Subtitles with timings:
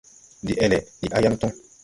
[0.45, 1.51] Deʼele, ndi a yaŋ toŋ.